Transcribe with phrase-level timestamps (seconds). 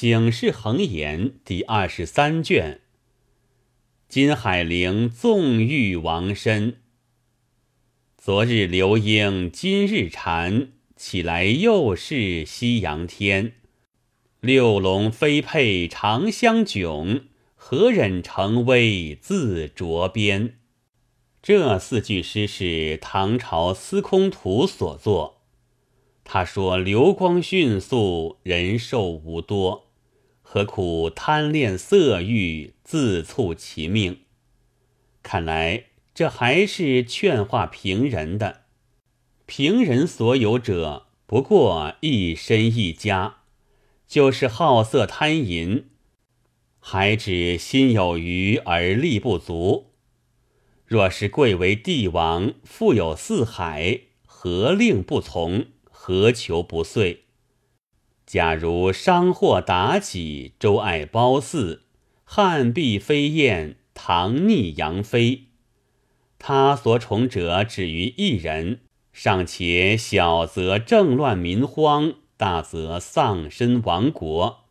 [0.00, 2.82] 醒世恒言第二十三卷。
[4.08, 6.76] 金海陵纵欲王身。
[8.16, 13.54] 昨日流莺，今日蝉，起来又是夕阳天。
[14.38, 17.22] 六龙飞佩长相迥，
[17.56, 20.60] 何忍成威自着边？
[21.42, 25.42] 这四句诗是唐朝司空图所作。
[26.22, 29.87] 他说：“流光迅速，人寿无多，
[30.50, 34.20] 何苦贪恋色欲，自促其命？”
[35.22, 35.84] 看来
[36.14, 38.62] 这还是劝化平人的。
[39.44, 43.40] 平人所有者，不过一身一家，
[44.06, 45.84] 就是好色贪淫，
[46.80, 49.92] 还指心有余而力不足。
[50.86, 55.66] 若是贵为帝王，富有四海，何令不从？
[55.84, 57.24] 何求不遂？
[58.28, 61.80] 假如商货妲己，周爱褒姒，
[62.24, 65.44] 汉必飞燕，唐逆杨妃，
[66.38, 68.80] 他所宠者止于一人，
[69.14, 74.64] 尚且小则政乱民荒，大则丧身亡国。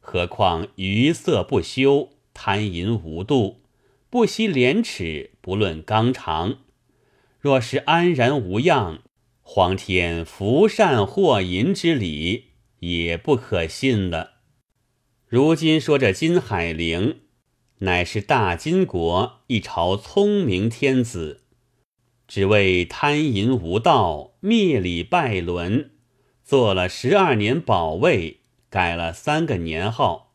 [0.00, 3.60] 何况余色不休，贪淫无度，
[4.10, 6.56] 不惜廉耻，不论纲常。
[7.38, 8.98] 若是安然无恙。
[9.48, 12.45] 皇天福善祸淫之理
[12.94, 14.34] 也不可信了。
[15.26, 17.20] 如今说这金海陵，
[17.78, 21.42] 乃是大金国一朝聪明天子，
[22.28, 25.90] 只为贪淫无道，灭礼拜伦，
[26.44, 30.34] 做了十二年保卫，改了三个年号，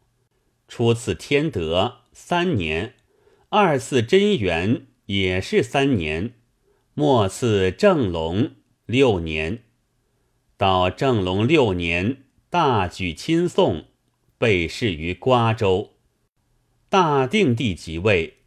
[0.67, 2.95] 初次天德三年，
[3.49, 6.33] 二次贞元也是三年，
[6.93, 8.51] 末次正隆。
[8.87, 9.63] 六年，
[10.57, 13.85] 到正隆六年，大举亲送，
[14.37, 15.91] 被释于瓜州。
[16.89, 18.39] 大定帝即位，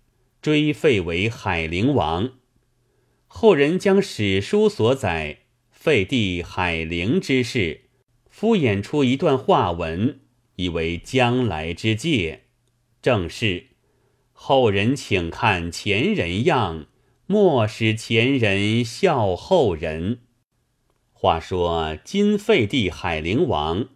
[0.43, 2.33] 追废为海陵王。
[3.27, 5.39] 后人将史书所载
[5.71, 7.85] 废帝海陵之事，
[8.29, 10.21] 敷衍出一段话文，
[10.57, 12.43] 以为将来之戒。
[13.01, 13.69] 正是
[14.35, 16.89] 后人请看前人样，
[17.25, 20.19] 莫使前人笑后人。
[21.25, 23.89] 话说金废帝海陵王，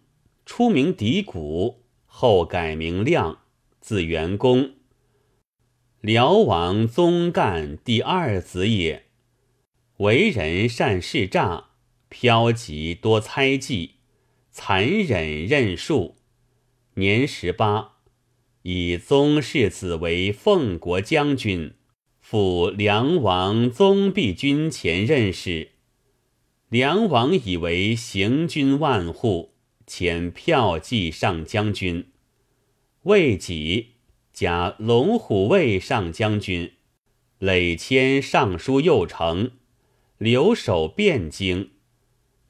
[0.47, 3.41] 初名狄谷，后改名亮，
[3.79, 4.71] 字元公，
[6.01, 9.03] 辽王宗干第二子也。
[9.97, 11.65] 为人善事诈，
[12.09, 13.97] 飘极多猜忌，
[14.49, 16.15] 残忍任术。
[16.95, 17.97] 年十八，
[18.63, 21.75] 以宗室子为奉国将军，
[22.19, 25.73] 赴梁王宗弼军前任使。
[26.69, 29.55] 梁王以为行军万户，
[29.87, 32.11] 遣票骑上将军，
[33.01, 33.93] 魏己
[34.31, 36.73] 加龙虎卫上将军，
[37.39, 39.49] 累迁尚书右丞，
[40.19, 41.71] 留守汴京，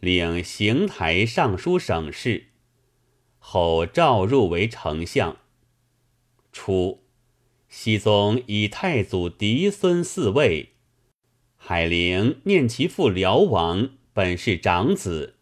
[0.02, 2.48] 领邢台尚书省事。
[3.38, 5.38] 后召入为丞相。
[6.52, 7.06] 初，
[7.70, 10.72] 熹宗以太祖嫡孙嗣位，
[11.56, 13.92] 海陵念其父辽王。
[14.20, 15.36] 本是长子，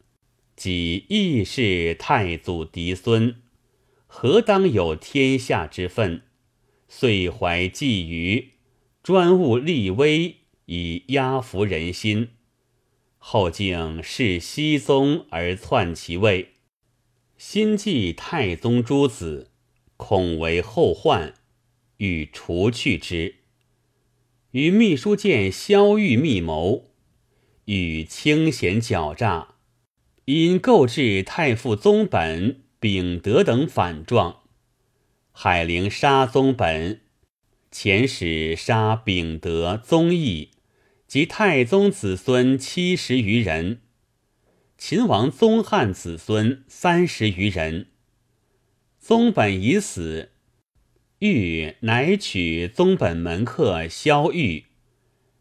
[0.56, 3.38] 即亦是太祖嫡孙，
[4.06, 6.22] 何当有天下之分？
[6.88, 8.50] 遂怀觊觎，
[9.02, 10.36] 专务立威，
[10.68, 12.30] 以压服人心。
[13.18, 16.50] 后竟弑熹宗而篡其位，
[17.36, 19.50] 心忌太宗诸子，
[19.98, 21.34] 恐为后患，
[21.98, 23.38] 欲除去之。
[24.52, 26.92] 与秘书监萧玉密谋。
[27.68, 29.56] 与清闲狡诈，
[30.24, 34.44] 因购置太傅宗本、秉德等反状。
[35.34, 37.02] 海陵杀宗本，
[37.70, 40.52] 遣使杀秉德、宗义
[41.08, 43.82] 及太宗子孙七十余人，
[44.78, 47.88] 秦王宗翰子孙三十余人。
[48.98, 50.32] 宗本已死，
[51.20, 54.67] 欲乃取宗本门客萧玉。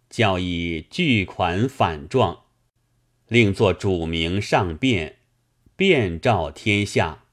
[0.09, 2.45] 教以巨款反状，
[3.29, 5.17] 另作主名上变，
[5.75, 7.25] 遍召天下，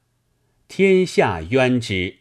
[0.68, 2.18] 天下冤之。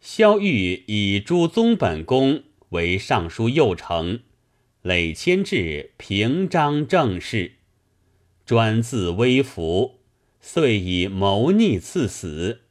[0.00, 4.20] 萧玉以朱宗本公为尚书右丞，
[4.82, 7.52] 累迁至平章政事，
[8.44, 10.00] 专自微服，
[10.40, 12.62] 遂以谋逆赐死。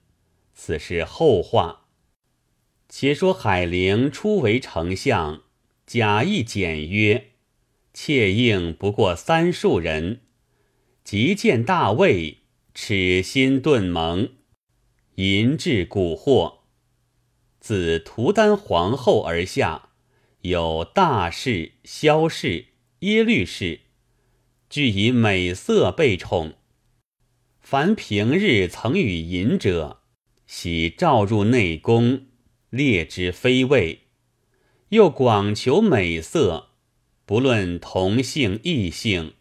[0.53, 1.85] 此是后话。
[2.89, 5.43] 且说海陵初为丞相。
[5.93, 7.31] 假意简曰，
[7.93, 10.21] 妾应不过三数人。
[11.03, 12.37] 即见大魏，
[12.73, 14.29] 耻心顿萌，
[15.15, 16.59] 淫志蛊惑。
[17.59, 19.89] 自图丹皇后而下，
[20.43, 22.67] 有大氏、萧氏、
[22.99, 23.81] 耶律氏，
[24.69, 26.53] 俱以美色被宠。
[27.59, 30.03] 凡平日曾与淫者，
[30.47, 32.27] 喜召入内宫，
[32.69, 34.00] 列之妃位。
[34.91, 36.67] 又广求美色，
[37.25, 39.35] 不论同姓异姓，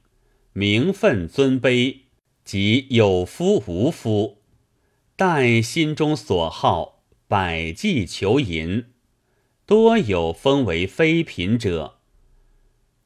[0.52, 2.02] 名分尊卑，
[2.44, 4.38] 及有夫无夫，
[5.17, 7.02] 但心中所好。
[7.26, 8.87] 百计求淫，
[9.67, 11.99] 多有封为妃嫔者。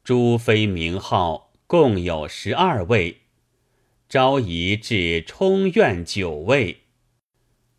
[0.03, 3.19] 诸妃名号共有十二位，
[4.09, 6.79] 昭仪至充院九位，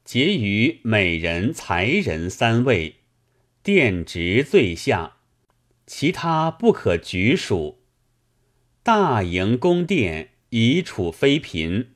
[0.03, 2.97] 结余美人才人三位，
[3.65, 5.13] 殿直最下，
[5.87, 7.79] 其他不可举数。
[8.83, 11.87] 大营宫殿以处妃嫔，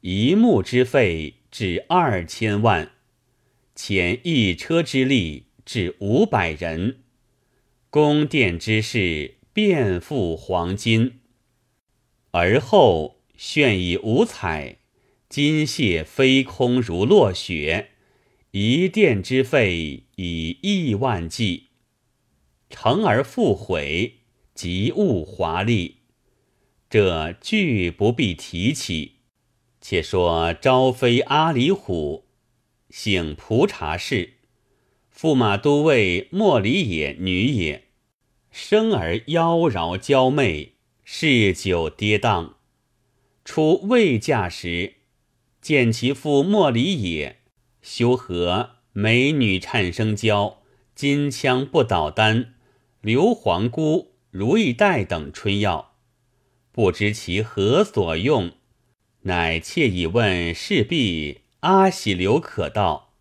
[0.00, 2.92] 一木之费至二千万。
[3.76, 7.00] 遣一车之力至五百人，
[7.90, 11.18] 宫殿之事遍付黄金，
[12.30, 14.78] 而后炫以五彩，
[15.28, 17.90] 金屑飞空如落雪，
[18.56, 21.70] 一殿之费以亿万计，
[22.70, 24.20] 成而复毁，
[24.54, 25.96] 极物华丽，
[26.88, 29.16] 这俱不必提起。
[29.80, 32.26] 且说昭妃阿里虎。
[32.90, 34.34] 姓蒲察氏，
[35.12, 37.88] 驸马都尉莫里也女也，
[38.52, 42.52] 生而妖娆娇媚，嗜酒跌宕。
[43.44, 44.94] 初未嫁时，
[45.60, 47.40] 见其父莫里也
[47.84, 50.62] 修和美女颤声娇，
[50.94, 52.54] 金枪不倒丹、
[53.02, 55.92] 硫磺菇、如意带等春药，
[56.72, 58.52] 不知其何所用，
[59.24, 61.42] 乃窃以问侍婢。
[61.60, 63.12] 阿喜留可道：“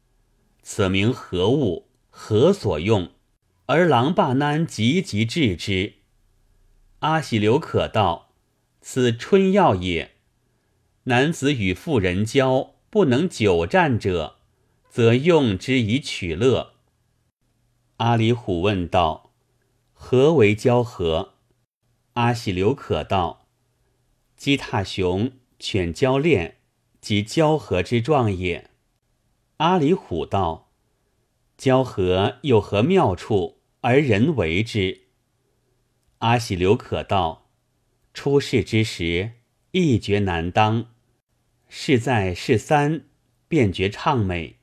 [0.63, 1.89] 此名何物？
[2.09, 3.11] 何所用？”
[3.67, 5.95] 而郎霸难急急治之。
[6.99, 8.29] 阿喜留可道
[8.79, 10.11] ：“此春药也。
[11.03, 14.37] 男子与妇人交，不能久战者，
[14.93, 16.75] 则用之以取乐。”
[17.97, 19.33] 阿里虎问道
[19.91, 21.33] ：“何为交合？”
[22.13, 23.47] 阿喜留可道
[24.37, 26.59] ：“鸡踏熊，犬交恋。”
[27.01, 28.69] 即交合之状也。
[29.57, 30.71] 阿里虎道
[31.57, 35.07] ：“交合有何妙处，而人为之？”
[36.19, 37.49] 阿喜留可道
[38.13, 39.31] ：“出世之时，
[39.71, 40.85] 一绝难当；
[41.67, 43.07] 事在事三，
[43.47, 44.59] 便觉畅美。”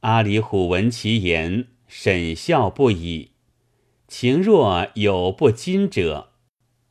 [0.00, 3.32] 阿里虎闻其言，沈笑不已。
[4.06, 6.34] 情若有不矜者，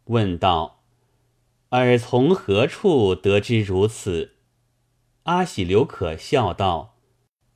[0.06, 0.84] 问道。
[1.70, 4.34] 尔从何处得知如此？
[5.24, 6.98] 阿喜留可笑道：“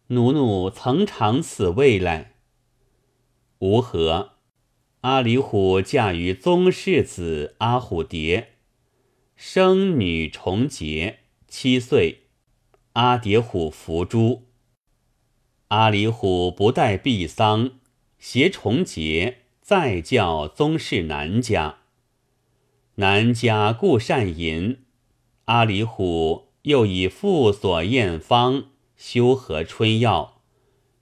[0.07, 2.36] 奴奴曾尝此味来。”
[3.59, 4.38] 吾何？
[5.01, 8.53] 阿里虎嫁于宗室子阿虎蝶，
[9.36, 11.19] 生女重杰，
[11.50, 12.27] 七岁。
[12.94, 14.48] 阿蝶虎伏诛。
[15.71, 17.79] 阿里虎不待毕丧，
[18.19, 21.77] 携重杰再教宗室男家。
[22.95, 24.79] 南家故善淫，
[25.45, 28.65] 阿里虎又以父所验方
[28.97, 30.41] 修和春药，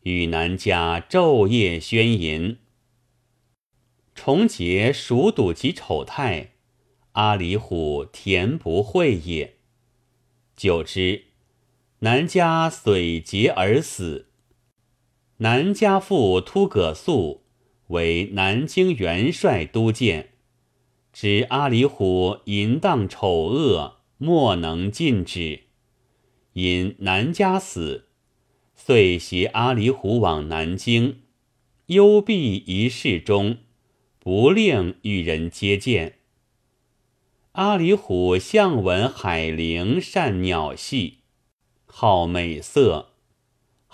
[0.03, 2.59] 与南家昼夜宣淫。
[4.13, 6.51] 重结熟睹其丑态，
[7.13, 9.55] 阿里虎恬不讳也。
[10.55, 11.23] 久之，
[12.01, 14.27] 南家遂结而死。
[15.41, 17.43] 南家父突葛素
[17.87, 20.31] 为南京元帅都监。
[21.13, 25.61] 知阿里虎淫荡丑恶，莫能禁止。
[26.53, 28.09] 因南家死，
[28.75, 31.21] 遂携阿里虎往南京，
[31.85, 33.59] 幽闭一室中，
[34.19, 36.15] 不令与人接见。
[37.53, 41.19] 阿里虎向闻海灵善鸟戏，
[41.85, 43.13] 好美色，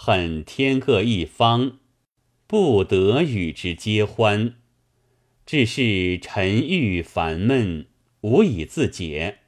[0.08, 1.80] 恨天各一方，
[2.46, 4.54] 不得与之结欢。
[5.48, 7.88] 至是沉郁烦闷，
[8.22, 9.40] 无以自解。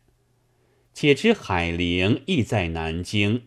[0.96, 3.44] 且知海陵亦在南京，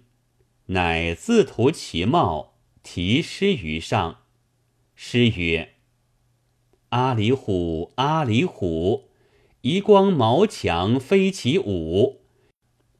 [0.66, 4.20] 乃自图其貌，题诗于上。
[4.94, 5.70] 诗曰
[6.90, 9.08] ：“阿里虎，阿里虎，
[9.62, 12.20] 遗光毛强飞起舞。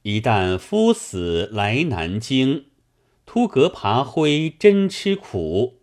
[0.02, 2.64] 一旦夫死来南京，
[3.32, 5.82] 突革爬灰真吃苦。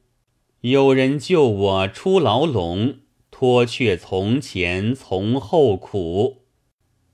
[0.59, 2.97] 有人救我出牢笼。”
[3.31, 6.47] 脱却从前从后苦，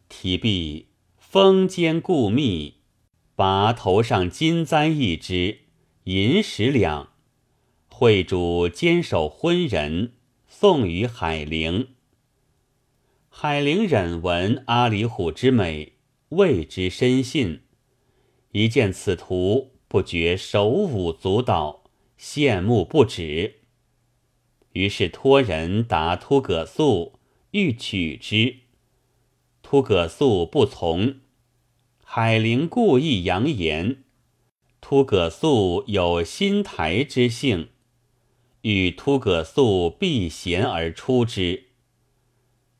[0.09, 0.87] 提笔
[1.17, 2.77] 风间故密，
[3.35, 5.59] 拔头上金簪一只，
[6.05, 7.09] 银十两。
[7.89, 10.13] 会主坚守婚人，
[10.47, 11.89] 送与海陵。
[13.29, 15.93] 海陵忍闻阿里虎之美，
[16.29, 17.61] 为之深信。
[18.53, 21.83] 一见此图，不觉手舞足蹈，
[22.19, 23.59] 羡慕不止。
[24.71, 27.19] 于是托人答突葛素，
[27.51, 28.55] 欲取之。
[29.61, 31.17] 突葛素不从。
[32.03, 34.03] 海陵故意扬言，
[34.81, 37.69] 突葛素有心台之性，
[38.61, 41.65] 欲突葛素避嫌而出之。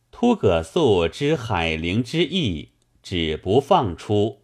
[0.10, 2.70] 突葛素知海陵之意，
[3.04, 4.43] 只不放出。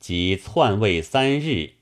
[0.00, 1.74] 即篡位三日，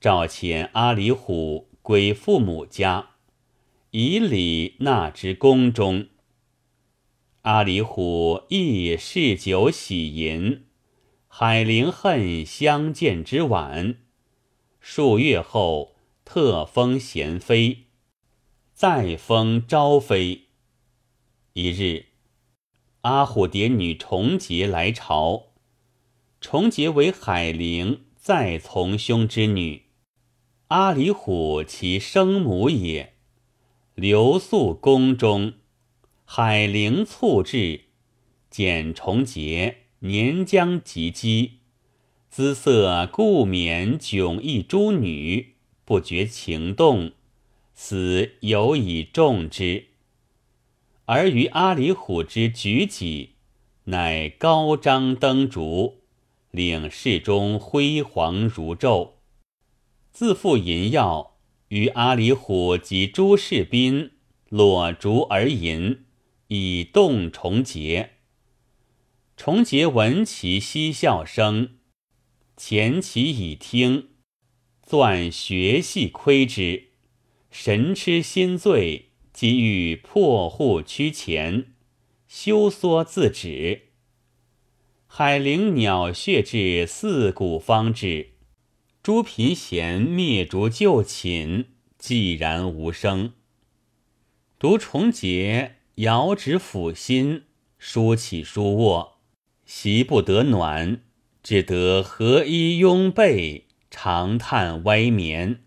[0.00, 3.10] 召遣阿里虎归父母家，
[3.90, 6.06] 以礼纳之宫中。
[7.42, 10.66] 阿里虎亦嗜酒喜淫。
[11.26, 13.96] 海陵恨相见之晚，
[14.78, 17.86] 数月后特封贤妃，
[18.72, 20.42] 再封昭妃。
[21.52, 22.06] 一日，
[23.02, 25.49] 阿虎蝶女重节来朝，
[26.40, 29.82] 重节为海陵再从兄之女，
[30.68, 33.12] 阿里虎其生母也。
[33.94, 35.52] 留宿宫中，
[36.24, 37.82] 海陵促至，
[38.48, 39.76] 见重节。
[40.02, 41.50] 年将及笄，
[42.30, 47.12] 姿色故免迥异诸女，不觉情动，
[47.74, 49.88] 死犹以重之。
[51.04, 53.34] 而于阿里虎之举己，
[53.84, 55.99] 乃高张灯烛，
[56.50, 59.12] 领室中辉煌如昼。
[60.10, 61.38] 自负淫药，
[61.68, 64.10] 于阿里虎及诸士宾
[64.48, 66.04] 裸烛而吟，
[66.48, 68.10] 以动重节。
[69.36, 71.76] 重节闻其嬉笑声，
[72.56, 74.08] 前其以听，
[74.82, 76.88] 钻学戏窥之，
[77.50, 81.72] 神痴心醉，即欲破户趋前，
[82.26, 83.89] 休缩自止。
[85.12, 88.28] 海陵鸟血至四鼓方止，
[89.02, 91.64] 诸贫贤灭烛就寝，
[91.98, 93.32] 寂然无声。
[94.56, 97.42] 独重节遥指抚心，
[97.76, 99.18] 舒起舒卧。
[99.66, 101.02] 席不得暖，
[101.42, 105.64] 只得合衣拥被，长叹歪眠。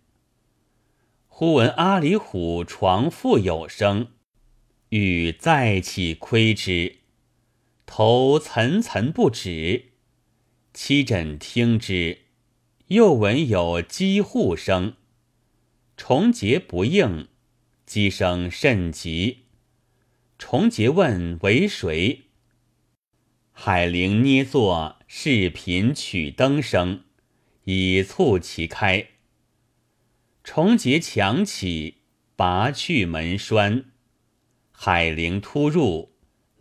[1.27, 4.07] 忽闻阿里虎床复有声，
[4.87, 6.99] 欲再起窥之，
[7.85, 9.91] 头涔涔不止。
[10.73, 12.19] 七枕听之，
[12.87, 14.95] 又闻有击户声，
[15.95, 17.27] 重节不应，
[17.85, 19.43] 击声甚急。
[20.39, 22.23] 重节问为谁？
[23.51, 27.03] 海陵捏作视频取灯声，
[27.65, 29.09] 以促其开。
[30.43, 31.99] 重节强起，
[32.35, 33.85] 拔去门栓。
[34.71, 36.12] 海陵突入，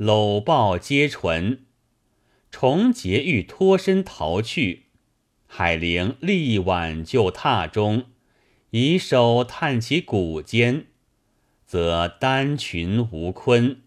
[0.04, 1.60] 搂抱皆唇。
[2.50, 4.86] 重节欲脱身逃去，
[5.46, 8.06] 海陵立挽就榻中，
[8.70, 10.86] 以手探其骨间，
[11.64, 13.82] 则单裙无坤。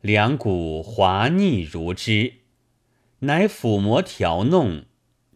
[0.00, 2.34] 两股滑腻如脂，
[3.18, 4.84] 乃抚摩调弄，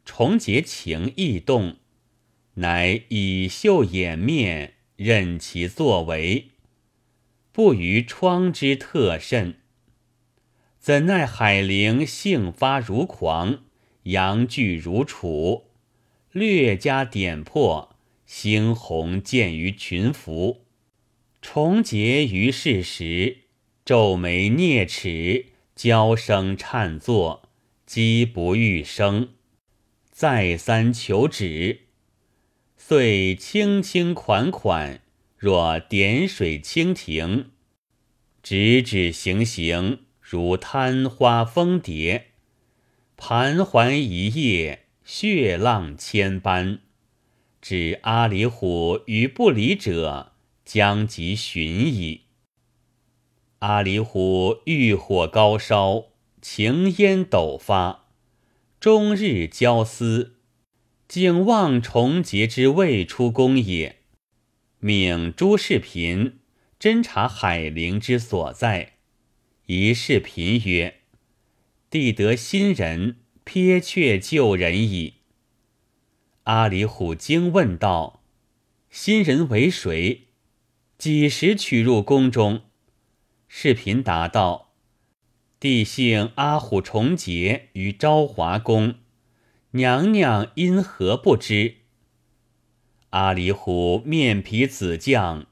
[0.04, 1.78] 重结情意动，
[2.54, 6.50] 乃以袖掩面，任其作为，
[7.50, 9.56] 不于窗之特甚。
[10.80, 13.64] 怎奈海陵性发如狂，
[14.04, 15.66] 阳具如楚，
[16.32, 17.94] 略加点破，
[18.26, 20.64] 猩红见于群服。
[21.42, 23.36] 重结于世时。
[23.84, 27.48] 皱眉啮齿，娇声颤作，
[27.84, 29.30] 积不欲生，
[30.12, 31.80] 再三求止，
[32.76, 35.00] 遂轻轻款款，
[35.36, 37.50] 若点水蜻蜓，
[38.42, 42.26] 直指行行，如贪花蜂蝶，
[43.16, 46.78] 盘桓一夜，血浪千般，
[47.60, 50.30] 指阿里虎与不离者，
[50.64, 52.26] 将及寻矣。
[53.58, 56.10] 阿里虎欲火高烧，
[56.40, 58.04] 情烟陡发，
[58.78, 60.36] 终日交思，
[61.08, 63.96] 竟望重节之未出宫也。
[64.78, 66.38] 命诸侍频
[66.78, 68.89] 侦查海陵之所在。
[69.72, 70.96] 一侍嫔曰
[71.88, 75.18] ：“帝得新人，撇却旧人矣。”
[76.42, 78.24] 阿里虎惊问道
[78.90, 80.22] ：“新人为谁？
[80.98, 82.62] 几时取入宫中？”
[83.46, 84.72] 视频答道
[85.60, 88.96] ：“帝姓阿虎重节，于昭华宫，
[89.70, 91.76] 娘娘因何不知？”
[93.10, 95.46] 阿里虎面皮紫绛，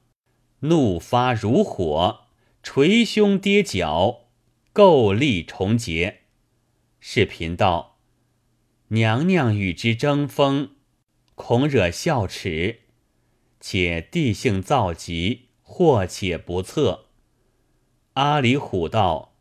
[0.58, 2.24] 怒发如火，
[2.70, 4.26] 捶胸跌脚，
[4.74, 6.20] 够力重结。
[7.00, 7.98] 是贫道
[8.88, 10.72] ：“娘娘与之争锋，
[11.34, 12.80] 恐惹笑齿，
[13.58, 17.06] 且地性躁急，或且不测。”
[18.12, 19.34] 阿里虎道：“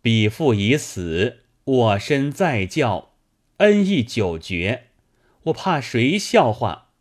[0.00, 3.16] 彼父已死，我身在教，
[3.56, 4.90] 恩义久绝，
[5.44, 6.92] 我怕谁笑话？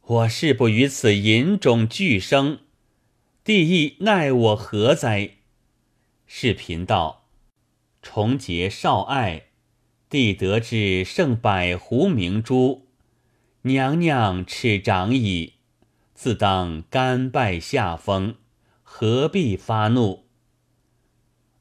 [0.00, 2.60] 我誓不与此淫种俱生，
[3.42, 5.36] 帝亦奈我何哉？”
[6.26, 7.26] 是贫道
[8.02, 9.46] ：“重结少爱，
[10.08, 12.86] 帝得知胜百湖明珠，
[13.62, 15.54] 娘娘齿长矣，
[16.14, 18.36] 自当甘拜下风。”
[18.92, 20.24] 何必发怒？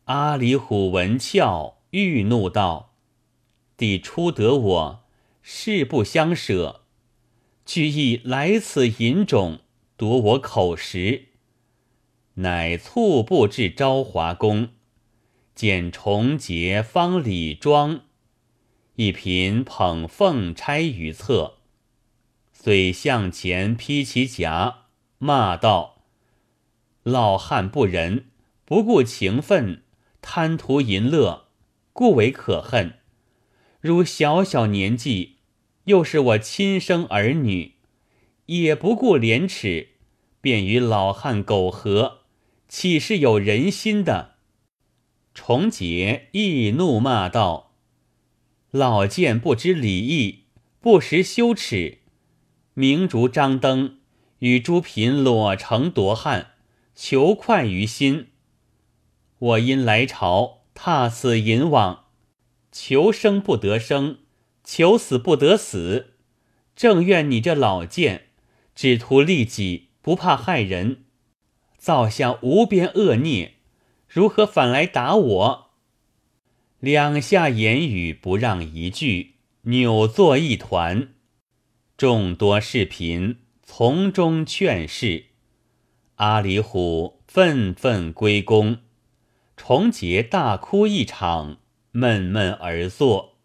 [0.05, 2.95] 阿里虎闻俏，欲怒道
[3.77, 5.03] ：“帝初得我，
[5.43, 6.81] 誓不相舍，
[7.65, 9.59] 俱意来此引种，
[9.95, 11.28] 夺我口实。”
[12.39, 14.69] 乃猝步至昭华宫，
[15.53, 18.01] 见重节方礼庄，
[18.95, 21.55] 一嫔捧凤钗于侧，
[22.53, 24.85] 遂向前披其颊，
[25.17, 26.03] 骂道。
[27.03, 28.27] 老汉不仁，
[28.63, 29.83] 不顾情分，
[30.21, 31.47] 贪图淫乐，
[31.91, 32.99] 故为可恨。
[33.81, 35.39] 如小小年纪，
[35.85, 37.73] 又是我亲生儿女，
[38.45, 39.89] 也不顾廉耻，
[40.39, 42.18] 便与老汉苟合，
[42.69, 44.35] 岂是有人心的？
[45.33, 47.73] 重杰亦怒骂道
[48.71, 50.45] ：“老贱不知礼义，
[50.79, 51.97] 不识羞耻，
[52.75, 53.97] 明烛张灯，
[54.39, 56.51] 与诸嫔裸成夺汉。”
[57.01, 58.27] 求快于心，
[59.39, 62.07] 我因来朝踏此淫网，
[62.73, 64.19] 求生不得生，
[64.65, 66.15] 求死不得死。
[66.75, 68.27] 正怨你这老贱，
[68.75, 71.05] 只图利己，不怕害人，
[71.79, 73.53] 造下无边恶孽，
[74.05, 75.69] 如何反来打我？
[76.79, 81.13] 两下言语不让一句，扭作一团。
[81.97, 85.27] 众多侍嫔从中劝示。
[86.15, 88.79] 阿里虎愤愤归宫，
[89.55, 91.59] 重杰大哭一场，
[91.91, 93.38] 闷闷而坐。